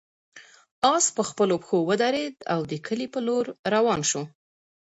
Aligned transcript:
آس 0.93 1.05
په 1.15 1.23
خپلو 1.29 1.55
پښو 1.61 1.77
ودرېد 1.89 2.35
او 2.53 2.61
د 2.71 2.73
کلي 2.85 3.07
په 3.13 3.19
لور 3.27 3.45
روان 3.73 4.01
شو. 4.09 4.23